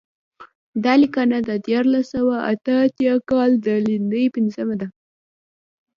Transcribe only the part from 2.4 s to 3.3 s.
اته اتیا